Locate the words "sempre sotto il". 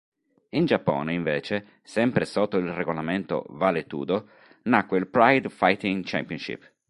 1.83-2.71